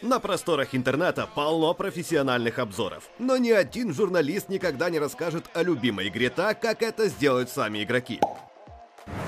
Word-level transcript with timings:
На 0.00 0.20
просторах 0.20 0.76
интернета 0.76 1.28
полно 1.34 1.74
профессиональных 1.74 2.60
обзоров, 2.60 3.10
но 3.18 3.36
ни 3.36 3.50
один 3.50 3.92
журналист 3.92 4.48
никогда 4.48 4.90
не 4.90 5.00
расскажет 5.00 5.46
о 5.54 5.64
любимой 5.64 6.06
игре 6.06 6.30
так, 6.30 6.60
как 6.60 6.82
это 6.84 7.08
сделают 7.08 7.50
сами 7.50 7.82
игроки. 7.82 8.20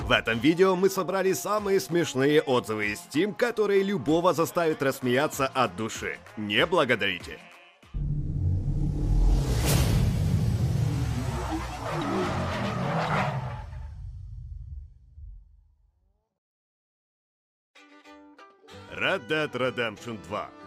В 0.04 0.12
этом 0.12 0.38
видео 0.38 0.76
мы 0.76 0.88
собрали 0.88 1.32
самые 1.32 1.80
смешные 1.80 2.40
отзывы 2.40 2.92
из 2.92 3.00
Steam, 3.00 3.34
которые 3.34 3.82
любого 3.82 4.32
заставят 4.32 4.80
рассмеяться 4.80 5.48
от 5.48 5.74
души. 5.74 6.18
Не 6.36 6.64
благодарите. 6.66 7.38
Red 18.92 19.26
Dead 19.28 19.50
Redemption 19.50 20.18
2 20.28 20.59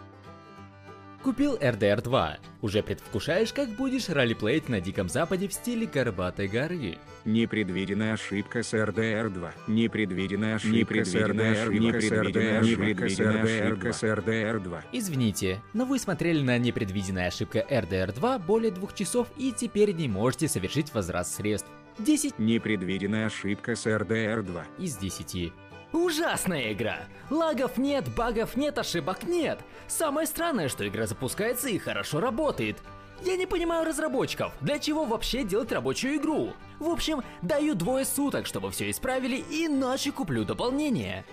Купил 1.24 1.56
RDR 1.56 2.02
2. 2.02 2.36
Уже 2.60 2.82
предвкушаешь, 2.82 3.54
как 3.54 3.70
будешь 3.70 4.10
ролеплеить 4.10 4.68
на 4.68 4.82
Диком 4.82 5.08
Западе 5.08 5.48
в 5.48 5.54
стиле 5.54 5.86
Горбатой 5.86 6.48
горы. 6.48 6.98
Непредвиденная 7.24 8.12
ошибка 8.12 8.62
с 8.62 8.74
RDR 8.74 9.30
2. 9.30 9.52
Непредвиденная 9.66 10.56
ошибка 10.56 11.02
с 11.02 11.14
RDR 11.14 11.64
2. 11.64 11.72
Непредвиденная 11.72 12.60
ошибка 12.60 13.92
с 13.94 14.02
RDR 14.02 14.60
2. 14.60 14.82
Извините, 14.92 15.62
но 15.72 15.86
вы 15.86 15.98
смотрели 15.98 16.42
на 16.42 16.58
непредвиденная 16.58 17.28
ошибка 17.28 17.64
RDR 17.70 18.14
2 18.14 18.38
более 18.40 18.70
двух 18.70 18.94
часов 18.94 19.26
и 19.38 19.50
теперь 19.50 19.94
не 19.94 20.08
можете 20.08 20.46
совершить 20.46 20.92
возврат 20.92 21.26
средств. 21.26 21.70
10 21.98 22.38
Непредвиденная 22.38 23.26
ошибка 23.26 23.76
с 23.76 23.86
RDR 23.86 24.42
2. 24.42 24.64
из 24.78 24.96
10. 24.96 25.52
Ужасная 25.94 26.72
игра! 26.72 27.04
Лагов 27.30 27.78
нет, 27.78 28.12
багов 28.16 28.56
нет, 28.56 28.78
ошибок 28.78 29.22
нет. 29.22 29.60
Самое 29.86 30.26
странное, 30.26 30.68
что 30.68 30.86
игра 30.88 31.06
запускается 31.06 31.68
и 31.68 31.78
хорошо 31.78 32.18
работает. 32.18 32.78
Я 33.22 33.36
не 33.36 33.46
понимаю 33.46 33.86
разработчиков, 33.86 34.52
для 34.60 34.80
чего 34.80 35.04
вообще 35.04 35.44
делать 35.44 35.70
рабочую 35.70 36.16
игру? 36.16 36.52
В 36.80 36.88
общем, 36.88 37.22
даю 37.42 37.76
двое 37.76 38.04
суток, 38.04 38.46
чтобы 38.46 38.72
все 38.72 38.90
исправили, 38.90 39.44
иначе 39.48 40.10
куплю 40.10 40.44
дополнение. 40.44 41.24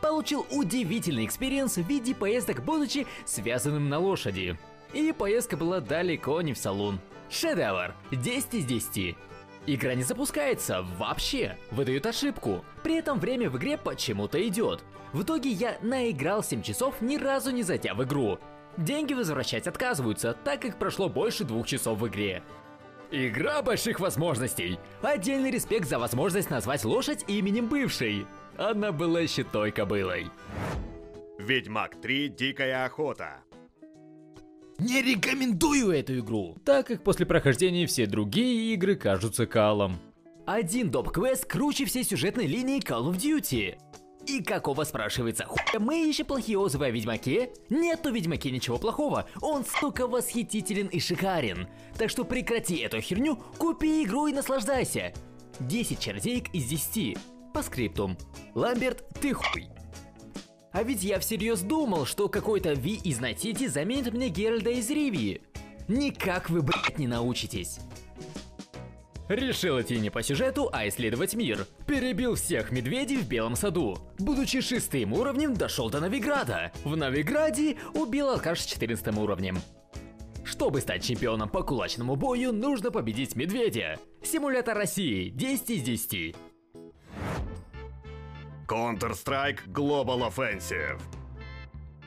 Получил 0.00 0.46
удивительный 0.52 1.26
experience 1.26 1.74
в 1.76 1.82
виде 1.82 2.14
поездок, 2.14 2.64
будучи 2.64 3.08
связанным 3.24 3.88
на 3.88 3.98
лошади. 3.98 4.56
И 4.92 5.12
поездка 5.12 5.56
была 5.56 5.80
далеко 5.80 6.40
не 6.42 6.52
в 6.52 6.58
салун. 6.58 7.00
Шедевр! 7.28 7.92
10 8.12 8.54
из 8.54 8.64
10. 8.66 9.16
Игра 9.66 9.94
не 9.94 10.02
запускается 10.02 10.82
вообще, 10.98 11.56
выдает 11.70 12.06
ошибку. 12.06 12.64
При 12.82 12.96
этом 12.96 13.18
время 13.18 13.50
в 13.50 13.58
игре 13.58 13.76
почему-то 13.76 14.46
идет. 14.46 14.82
В 15.12 15.22
итоге 15.22 15.50
я 15.50 15.76
наиграл 15.82 16.42
7 16.42 16.62
часов, 16.62 17.00
ни 17.00 17.16
разу 17.16 17.50
не 17.50 17.62
зайдя 17.62 17.94
в 17.94 18.02
игру. 18.04 18.38
Деньги 18.76 19.12
возвращать 19.12 19.66
отказываются, 19.66 20.36
так 20.44 20.62
как 20.62 20.78
прошло 20.78 21.08
больше 21.08 21.44
двух 21.44 21.66
часов 21.66 21.98
в 21.98 22.08
игре. 22.08 22.42
Игра 23.10 23.60
больших 23.60 23.98
возможностей. 23.98 24.78
Отдельный 25.02 25.50
респект 25.50 25.88
за 25.88 25.98
возможность 25.98 26.48
назвать 26.48 26.84
лошадь 26.84 27.24
именем 27.26 27.66
бывшей. 27.68 28.26
Она 28.56 28.92
была 28.92 29.20
еще 29.20 29.42
той 29.42 29.72
кобылой. 29.72 30.30
Ведьмак 31.38 32.00
3 32.00 32.28
Дикая 32.28 32.84
охота. 32.84 33.42
Не 34.80 35.02
рекомендую 35.02 35.90
эту 35.90 36.18
игру. 36.20 36.56
Так 36.64 36.86
как 36.86 37.04
после 37.04 37.26
прохождения 37.26 37.86
все 37.86 38.06
другие 38.06 38.72
игры 38.72 38.96
кажутся 38.96 39.46
калом. 39.46 39.98
Один 40.46 40.90
доп-квест 40.90 41.44
круче 41.44 41.84
всей 41.84 42.02
сюжетной 42.02 42.46
линии 42.46 42.80
Call 42.80 43.12
of 43.12 43.16
Duty. 43.18 43.76
И 44.26 44.42
какого 44.42 44.84
спрашивается, 44.84 45.44
хуя 45.44 45.80
мы 45.80 46.08
ищем 46.08 46.24
плохие 46.24 46.58
отзывы 46.58 46.86
о 46.86 46.90
Ведьмаке? 46.90 47.50
Нету 47.68 48.10
в 48.10 48.14
Ведьмаке 48.14 48.50
ничего 48.50 48.78
плохого, 48.78 49.28
он 49.42 49.64
столько 49.64 50.06
восхитителен 50.06 50.86
и 50.86 50.98
шикарен. 50.98 51.68
Так 51.98 52.08
что 52.08 52.24
прекрати 52.24 52.76
эту 52.78 53.00
херню, 53.00 53.36
купи 53.58 54.04
игру 54.04 54.28
и 54.28 54.32
наслаждайся. 54.32 55.12
10 55.60 56.00
чародеек 56.00 56.54
из 56.54 56.64
10. 56.64 57.18
По 57.52 57.62
скриптум. 57.62 58.16
Ламберт, 58.54 59.06
ты 59.20 59.34
хуй. 59.34 59.68
А 60.72 60.82
ведь 60.82 61.02
я 61.02 61.18
всерьез 61.18 61.60
думал, 61.62 62.06
что 62.06 62.28
какой-то 62.28 62.72
Ви 62.72 62.94
из 62.94 63.20
Натити 63.20 63.66
заменит 63.66 64.12
мне 64.12 64.28
Геральда 64.28 64.70
из 64.70 64.88
Ривии. 64.90 65.42
Никак 65.88 66.48
вы, 66.48 66.62
блять, 66.62 66.98
не 66.98 67.08
научитесь. 67.08 67.80
Решил 69.28 69.80
идти 69.80 69.98
не 69.98 70.10
по 70.10 70.22
сюжету, 70.22 70.68
а 70.72 70.88
исследовать 70.88 71.34
мир. 71.34 71.66
Перебил 71.86 72.34
всех 72.34 72.72
медведей 72.72 73.18
в 73.18 73.28
Белом 73.28 73.54
саду. 73.54 73.98
Будучи 74.18 74.60
шестым 74.60 75.12
уровнем, 75.12 75.54
дошел 75.54 75.88
до 75.88 76.00
Новиграда. 76.00 76.72
В 76.84 76.96
Новиграде 76.96 77.76
убил 77.94 78.30
алкаш 78.30 78.60
с 78.60 78.66
14 78.66 79.16
уровнем. 79.16 79.58
Чтобы 80.44 80.80
стать 80.80 81.04
чемпионом 81.04 81.48
по 81.48 81.62
кулачному 81.62 82.16
бою, 82.16 82.52
нужно 82.52 82.90
победить 82.90 83.36
медведя. 83.36 84.00
Симулятор 84.20 84.76
России 84.76 85.28
10 85.28 85.70
из 85.70 85.82
10. 85.82 86.36
Counter-Strike 88.70 89.66
Global 89.66 90.32
Offensive. 90.32 91.00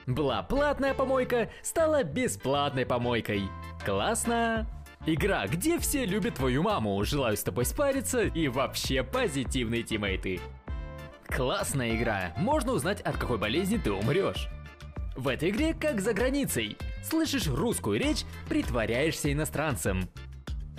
Была 0.07 0.43
платная 0.43 0.93
помойка, 0.93 1.49
стала 1.61 2.03
бесплатной 2.03 2.85
помойкой. 2.85 3.43
Классно! 3.85 4.65
Игра, 5.05 5.45
где 5.47 5.77
все 5.79 6.05
любят 6.05 6.35
твою 6.35 6.63
маму, 6.63 7.03
желаю 7.03 7.35
с 7.35 7.43
тобой 7.43 7.65
спариться 7.65 8.21
и 8.21 8.47
вообще 8.47 9.03
позитивные 9.03 9.83
тиммейты. 9.83 10.39
Классная 11.27 11.97
игра, 11.97 12.31
можно 12.37 12.71
узнать 12.71 13.01
от 13.01 13.17
какой 13.17 13.37
болезни 13.37 13.77
ты 13.77 13.91
умрешь. 13.91 14.47
В 15.17 15.27
этой 15.27 15.49
игре 15.49 15.73
как 15.73 15.99
за 15.99 16.13
границей. 16.13 16.77
Слышишь 17.03 17.47
русскую 17.47 17.99
речь, 17.99 18.23
притворяешься 18.47 19.33
иностранцем. 19.33 20.07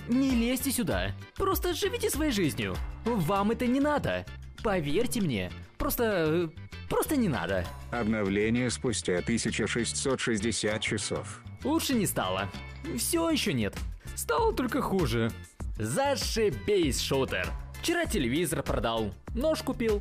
Не 0.09 0.31
лезьте 0.31 0.71
сюда, 0.71 1.11
просто 1.37 1.75
живите 1.75 2.09
своей 2.09 2.33
жизнью. 2.33 2.75
Вам 3.05 3.51
это 3.51 3.67
не 3.67 3.81
надо. 3.81 4.25
Поверьте 4.63 5.21
мне, 5.21 5.51
просто... 5.85 6.51
просто 6.89 7.15
не 7.15 7.29
надо. 7.29 7.67
Обновление 7.91 8.71
спустя 8.71 9.19
1660 9.19 10.81
часов. 10.81 11.43
Лучше 11.63 11.95
не 11.95 12.07
стало. 12.07 12.49
Все 12.97 13.29
еще 13.29 13.53
нет. 13.53 13.77
Стало 14.17 14.55
только 14.55 14.81
хуже. 14.81 15.31
Зашибись, 15.77 17.03
шутер. 17.03 17.47
Вчера 17.83 18.07
телевизор 18.07 18.63
продал, 18.63 19.13
нож 19.35 19.63
купил. 19.63 20.01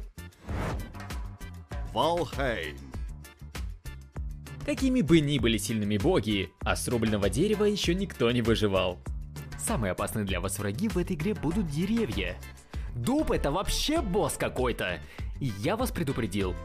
Valheim. 1.93 2.77
Какими 4.65 5.01
бы 5.01 5.19
ни 5.19 5.37
были 5.37 5.57
сильными 5.57 5.97
боги, 5.97 6.49
а 6.61 6.77
с 6.77 6.87
рубленого 6.87 7.29
дерева 7.29 7.65
еще 7.65 7.93
никто 7.93 8.31
не 8.31 8.41
выживал. 8.41 8.99
Самые 9.59 9.91
опасные 9.91 10.23
для 10.23 10.39
вас 10.39 10.59
враги 10.59 10.87
в 10.87 10.97
этой 10.97 11.17
игре 11.17 11.33
будут 11.33 11.67
деревья. 11.67 12.37
Дуб 12.95 13.31
это 13.31 13.51
вообще 13.51 14.01
босс 14.01 14.35
какой-то. 14.37 15.01
Я 15.43 15.75
вас 15.75 15.91
предупредил. 15.91 16.55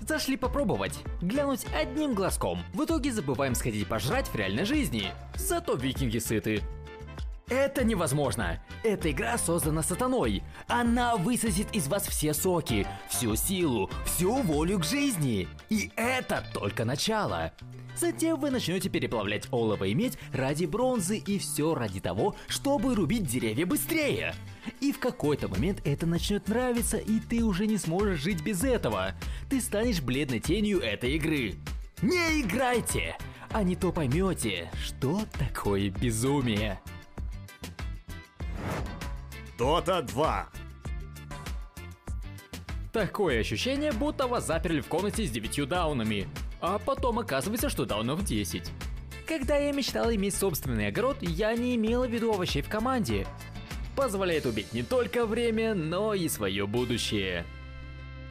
Зашли 0.00 0.38
попробовать, 0.38 0.98
глянуть 1.20 1.66
одним 1.74 2.14
глазком. 2.14 2.58
В 2.72 2.84
итоге 2.84 3.12
забываем 3.12 3.54
сходить 3.54 3.86
пожрать 3.86 4.28
в 4.28 4.34
реальной 4.34 4.64
жизни. 4.64 5.08
Зато 5.34 5.74
викинги 5.74 6.16
сыты. 6.16 6.62
Это 7.48 7.84
невозможно. 7.84 8.62
Эта 8.82 9.10
игра 9.10 9.36
создана 9.36 9.82
сатаной. 9.82 10.42
Она 10.68 11.16
высосет 11.16 11.66
из 11.74 11.86
вас 11.86 12.06
все 12.06 12.32
соки, 12.32 12.86
всю 13.10 13.36
силу, 13.36 13.90
всю 14.06 14.36
волю 14.36 14.78
к 14.78 14.84
жизни. 14.84 15.46
И 15.68 15.92
это 15.94 16.42
только 16.54 16.86
начало. 16.86 17.52
Затем 17.94 18.40
вы 18.40 18.50
начнете 18.50 18.88
переплавлять 18.88 19.48
олово 19.50 19.84
и 19.84 19.94
медь 19.94 20.18
ради 20.32 20.64
бронзы 20.64 21.18
и 21.18 21.38
все 21.38 21.74
ради 21.74 22.00
того, 22.00 22.34
чтобы 22.48 22.94
рубить 22.94 23.26
деревья 23.26 23.66
быстрее. 23.66 24.34
И 24.80 24.92
в 24.92 24.98
какой-то 24.98 25.48
момент 25.48 25.80
это 25.84 26.06
начнет 26.06 26.48
нравиться, 26.48 26.96
и 26.96 27.20
ты 27.20 27.42
уже 27.42 27.66
не 27.66 27.78
сможешь 27.78 28.20
жить 28.20 28.42
без 28.42 28.64
этого. 28.64 29.14
Ты 29.48 29.60
станешь 29.60 30.00
бледной 30.00 30.40
тенью 30.40 30.80
этой 30.80 31.14
игры. 31.14 31.54
Не 32.02 32.42
играйте, 32.42 33.16
а 33.50 33.62
не 33.62 33.76
то 33.76 33.92
поймете, 33.92 34.70
что 34.82 35.22
такое 35.38 35.90
безумие. 35.90 36.80
Dota 39.58 40.02
2. 40.02 40.48
Такое 42.92 43.40
ощущение, 43.40 43.92
будто 43.92 44.26
вас 44.26 44.46
заперли 44.46 44.80
в 44.80 44.86
комнате 44.86 45.26
с 45.26 45.30
девятью 45.30 45.66
даунами. 45.66 46.28
А 46.60 46.78
потом 46.78 47.18
оказывается, 47.18 47.68
что 47.68 47.84
даунов 47.84 48.24
10. 48.24 48.70
Когда 49.26 49.56
я 49.56 49.72
мечтал 49.72 50.12
иметь 50.12 50.34
собственный 50.34 50.88
огород, 50.88 51.16
я 51.22 51.54
не 51.54 51.76
имела 51.76 52.06
в 52.06 52.10
виду 52.10 52.32
овощей 52.32 52.62
в 52.62 52.68
команде. 52.68 53.26
Позволяет 53.96 54.46
убить 54.46 54.72
не 54.72 54.82
только 54.82 55.26
время, 55.26 55.74
но 55.74 56.14
и 56.14 56.28
свое 56.28 56.66
будущее. 56.66 57.44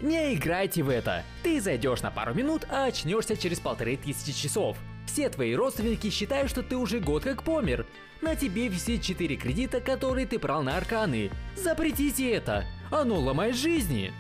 Не 0.02 0.36
играйте 0.36 0.84
в 0.84 0.90
это. 0.90 1.24
Ты 1.44 1.62
зайдешь 1.62 2.02
на 2.02 2.12
пару 2.12 2.34
минут, 2.34 2.66
а 2.70 2.86
очнешься 2.86 3.38
через 3.38 3.60
полторы 3.60 3.96
тысячи 3.96 4.34
часов. 4.34 4.78
Все 5.08 5.30
твои 5.30 5.56
родственники 5.56 6.10
считают, 6.10 6.50
что 6.50 6.64
ты 6.64 6.76
уже 6.76 7.00
год 7.00 7.24
как 7.24 7.44
помер. 7.44 7.86
На 8.22 8.36
тебе 8.36 8.68
висит 8.68 9.02
4 9.02 9.36
кредита, 9.38 9.80
которые 9.80 10.26
ты 10.26 10.40
брал 10.40 10.64
на 10.64 10.78
арканы. 10.78 11.32
Запретите 11.56 12.32
это. 12.32 12.66
Оно 12.92 13.20
ломает 13.20 13.56
жизни. 13.56 14.12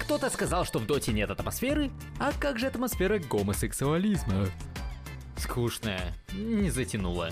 Кто-то 0.00 0.28
сказал, 0.30 0.64
что 0.64 0.80
в 0.80 0.86
доте 0.86 1.12
нет 1.12 1.30
атмосферы, 1.30 1.90
а 2.18 2.32
как 2.32 2.58
же 2.58 2.66
атмосфера 2.66 3.20
гомосексуализма? 3.20 4.46
Скучная, 5.36 6.14
не 6.32 6.70
затянула. 6.70 7.30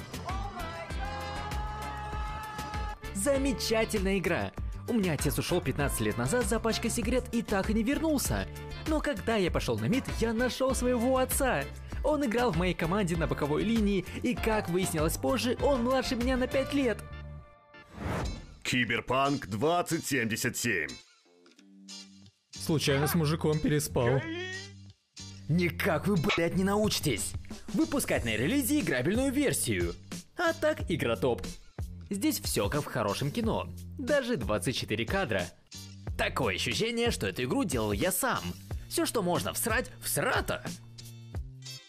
Замечательная 3.22 4.18
игра. 4.18 4.52
У 4.86 4.92
меня 4.92 5.14
отец 5.14 5.36
ушел 5.38 5.60
15 5.60 6.00
лет 6.02 6.16
назад 6.18 6.46
за 6.46 6.60
пачкой 6.60 6.90
сигарет 6.90 7.24
и 7.32 7.42
так 7.42 7.68
и 7.68 7.74
не 7.74 7.82
вернулся. 7.82 8.46
Но 8.86 9.00
когда 9.00 9.34
я 9.34 9.50
пошел 9.50 9.76
на 9.76 9.86
мид, 9.86 10.04
я 10.20 10.32
нашел 10.32 10.72
своего 10.72 11.18
отца. 11.18 11.64
Он 12.04 12.24
играл 12.24 12.52
в 12.52 12.56
моей 12.56 12.74
команде 12.74 13.16
на 13.16 13.26
боковой 13.26 13.64
линии, 13.64 14.04
и 14.22 14.36
как 14.36 14.68
выяснилось 14.68 15.16
позже, 15.16 15.58
он 15.62 15.82
младше 15.82 16.14
меня 16.14 16.36
на 16.36 16.46
5 16.46 16.74
лет. 16.74 16.98
Киберпанк 18.62 19.48
2077. 19.48 20.88
Случайно 22.50 23.08
с 23.08 23.16
мужиком 23.16 23.58
переспал. 23.58 24.20
Никак 25.48 26.06
вы, 26.06 26.16
блядь, 26.16 26.54
не 26.54 26.62
научитесь. 26.62 27.32
Выпускать 27.74 28.24
на 28.24 28.36
релизе 28.36 28.78
играбельную 28.78 29.32
версию. 29.32 29.94
А 30.36 30.52
так, 30.52 30.88
игра 30.88 31.16
топ. 31.16 31.42
Здесь 32.10 32.40
все 32.40 32.68
как 32.68 32.82
в 32.82 32.86
хорошем 32.86 33.30
кино. 33.30 33.68
Даже 33.98 34.36
24 34.36 35.04
кадра. 35.06 35.44
Такое 36.16 36.56
ощущение, 36.56 37.10
что 37.10 37.26
эту 37.26 37.44
игру 37.44 37.64
делал 37.64 37.92
я 37.92 38.12
сам. 38.12 38.42
Все, 38.88 39.06
что 39.06 39.22
можно 39.22 39.52
всрать, 39.52 39.90
всрато. 40.00 40.64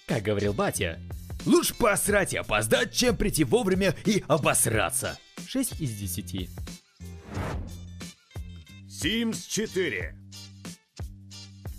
Как 0.08 0.24
говорил 0.24 0.54
батя, 0.54 1.00
Лучше 1.46 1.74
посрать 1.74 2.34
и 2.34 2.38
опоздать, 2.38 2.94
чем 2.94 3.16
прийти 3.16 3.44
вовремя 3.44 3.96
и 4.06 4.24
обосраться. 4.28 5.18
6 5.48 5.80
из 5.80 5.96
10. 5.96 6.50
Sims 8.88 9.48
4. 9.48 10.16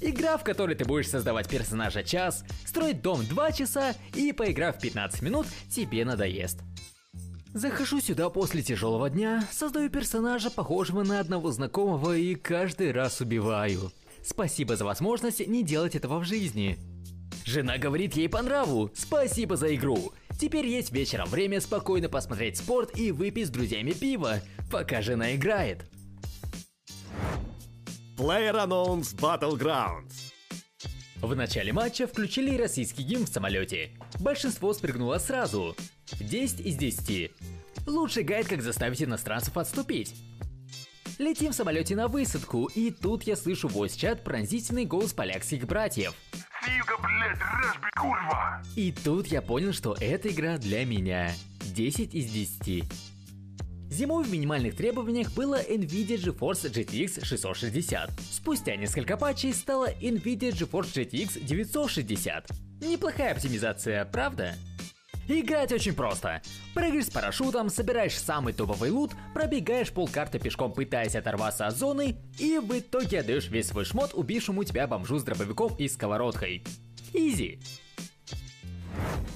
Игра, 0.01 0.39
в 0.39 0.45
которой 0.45 0.75
ты 0.75 0.87
будешь 0.87 1.09
создавать 1.09 1.49
персонажа 1.49 2.03
час, 2.03 2.43
строить 2.65 3.03
дом 3.03 3.25
2 3.27 3.53
часа 3.53 3.95
и, 4.15 4.33
поиграв 4.33 4.81
15 4.81 5.21
минут, 5.21 5.47
тебе 5.71 6.07
надоест. 6.07 6.61
Захожу 7.53 8.01
сюда 8.01 8.31
после 8.31 8.63
тяжелого 8.63 9.11
дня, 9.11 9.45
создаю 9.51 9.91
персонажа, 9.91 10.51
похожего 10.51 11.03
на 11.03 11.19
одного 11.19 11.51
знакомого, 11.51 12.17
и 12.17 12.37
каждый 12.37 12.93
раз 12.93 13.21
убиваю. 13.21 13.91
Спасибо 14.25 14.77
за 14.77 14.85
возможность 14.85 15.45
не 15.47 15.65
делать 15.65 15.97
этого 15.97 16.21
в 16.21 16.25
жизни. 16.25 16.79
Жена 17.45 17.79
говорит 17.79 18.15
ей 18.15 18.29
по 18.29 18.41
нраву. 18.43 18.91
Спасибо 18.95 19.57
за 19.57 19.75
игру. 19.75 20.13
Теперь 20.39 20.67
есть 20.67 20.93
вечером 20.93 21.29
время 21.29 21.61
спокойно 21.61 22.09
посмотреть 22.09 22.57
спорт 22.57 22.97
и 22.97 23.11
выпить 23.11 23.49
с 23.49 23.51
друзьями 23.51 23.93
пиво, 23.93 24.41
пока 24.71 25.03
жена 25.03 25.35
играет. 25.35 25.85
PlayerUnknown's 28.17 29.17
Battlegrounds. 29.17 30.30
В 31.23 31.37
начале 31.37 31.71
матча 31.73 32.07
включили 32.07 32.57
российский 32.57 33.03
гимн 33.03 33.27
в 33.27 33.29
самолете. 33.29 33.91
Большинство 34.21 34.73
спрыгнуло 34.73 35.19
сразу. 35.19 35.77
10 36.19 36.61
из 36.61 36.77
10. 36.77 37.31
Лучший 37.87 38.23
гайд, 38.23 38.49
как 38.49 38.63
заставить 38.63 39.03
иностранцев 39.03 39.55
отступить. 39.59 40.15
Летим 41.19 41.53
в 41.53 41.55
самолете 41.55 41.95
на 41.95 42.09
высадку, 42.09 42.71
и 42.75 42.91
тут 42.91 43.25
я 43.25 43.37
слышу 43.37 43.69
voice-чат 43.69 44.25
пронзительный 44.25 44.87
голос 44.87 45.13
полякских 45.13 45.67
братьев. 45.67 46.15
Сивка, 46.65 46.97
блядь, 47.03 47.39
Рэшби, 47.39 47.89
курва! 47.99 48.63
И 48.75 48.91
тут 48.91 49.27
я 49.27 49.43
понял, 49.43 49.75
что 49.75 49.95
эта 50.01 50.31
игра 50.31 50.57
для 50.57 50.87
меня. 50.87 51.31
10 51.75 52.15
из 52.15 52.31
10. 52.31 52.85
Зимой 53.91 54.23
в 54.23 54.31
минимальных 54.31 54.77
требованиях 54.77 55.33
было 55.33 55.61
NVIDIA 55.61 56.17
GeForce 56.17 56.71
GTX 56.71 57.25
660. 57.25 58.11
Спустя 58.31 58.77
несколько 58.77 59.17
патчей 59.17 59.53
стала 59.53 59.91
NVIDIA 59.91 60.53
GeForce 60.53 60.95
GTX 60.95 61.45
960. 61.45 62.51
Неплохая 62.83 63.33
оптимизация, 63.33 64.05
правда? 64.05 64.55
Играть 65.27 65.73
очень 65.73 65.95
просто. 65.95 66.41
Прыгаешь 66.73 67.07
с 67.07 67.11
парашютом, 67.11 67.69
собираешь 67.69 68.17
самый 68.17 68.53
топовый 68.53 68.91
лут, 68.91 69.13
пробегаешь 69.35 69.91
полкарты 69.91 70.39
пешком, 70.39 70.73
пытаясь 70.73 71.17
оторваться 71.17 71.67
от 71.67 71.77
зоны, 71.77 72.17
и 72.39 72.59
в 72.59 72.79
итоге 72.79 73.21
отдаешь 73.21 73.49
весь 73.49 73.67
свой 73.67 73.85
шмот 73.85 74.13
убившему 74.15 74.63
тебя 74.63 74.87
бомжу 74.87 75.19
с 75.19 75.25
дробовиком 75.25 75.75
и 75.77 75.89
сковородкой. 75.89 76.65
Изи. 77.13 77.61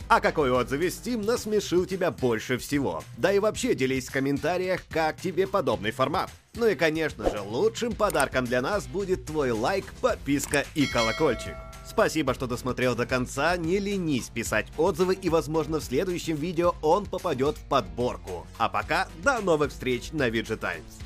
А 0.08 0.20
какой 0.20 0.50
отзыв 0.50 0.80
из 0.80 0.98
Steam 0.98 1.24
насмешил 1.24 1.86
тебя 1.86 2.10
больше 2.10 2.58
всего? 2.58 3.02
Да 3.16 3.32
и 3.32 3.38
вообще 3.38 3.74
делись 3.74 4.08
в 4.08 4.12
комментариях, 4.12 4.82
как 4.90 5.20
тебе 5.20 5.46
подобный 5.46 5.90
формат. 5.90 6.30
Ну 6.54 6.66
и 6.66 6.74
конечно 6.74 7.28
же, 7.30 7.40
лучшим 7.40 7.92
подарком 7.92 8.44
для 8.44 8.60
нас 8.60 8.86
будет 8.86 9.24
твой 9.24 9.50
лайк, 9.50 9.86
подписка 10.00 10.64
и 10.74 10.86
колокольчик. 10.86 11.54
Спасибо, 11.86 12.34
что 12.34 12.46
досмотрел 12.46 12.94
до 12.94 13.06
конца, 13.06 13.56
не 13.56 13.78
ленись 13.78 14.28
писать 14.28 14.66
отзывы 14.76 15.14
и 15.14 15.28
возможно 15.28 15.80
в 15.80 15.84
следующем 15.84 16.36
видео 16.36 16.74
он 16.82 17.06
попадет 17.06 17.56
в 17.56 17.64
подборку. 17.68 18.46
А 18.58 18.68
пока, 18.68 19.08
до 19.22 19.40
новых 19.40 19.70
встреч 19.70 20.12
на 20.12 20.30
Times. 20.30 20.98